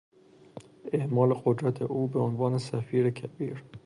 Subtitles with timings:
[0.93, 3.63] اعمال قدرت او به عنوان سفیرکبیر